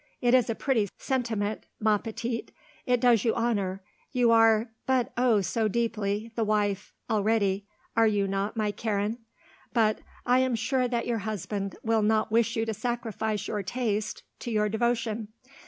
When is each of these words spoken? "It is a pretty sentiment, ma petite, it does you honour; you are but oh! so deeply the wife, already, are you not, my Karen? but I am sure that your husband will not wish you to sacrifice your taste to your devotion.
"It 0.19 0.33
is 0.33 0.49
a 0.49 0.55
pretty 0.55 0.89
sentiment, 0.97 1.67
ma 1.79 1.99
petite, 1.99 2.51
it 2.87 2.99
does 2.99 3.23
you 3.23 3.35
honour; 3.35 3.83
you 4.11 4.31
are 4.31 4.71
but 4.87 5.11
oh! 5.15 5.41
so 5.41 5.67
deeply 5.67 6.31
the 6.35 6.43
wife, 6.43 6.95
already, 7.07 7.67
are 7.95 8.07
you 8.07 8.27
not, 8.27 8.57
my 8.57 8.71
Karen? 8.71 9.19
but 9.73 9.99
I 10.25 10.39
am 10.39 10.55
sure 10.55 10.87
that 10.87 11.05
your 11.05 11.19
husband 11.19 11.75
will 11.83 12.01
not 12.01 12.31
wish 12.31 12.55
you 12.55 12.65
to 12.65 12.73
sacrifice 12.73 13.47
your 13.47 13.61
taste 13.61 14.23
to 14.39 14.49
your 14.49 14.69
devotion. 14.69 15.27